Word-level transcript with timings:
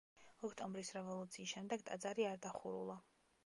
ოქტომბრის 0.47 0.89
რევოლუციის 0.95 1.53
შემდეგ 1.53 1.87
ტაძარი 1.91 2.29
არ 2.33 2.43
დახურულა. 2.49 3.01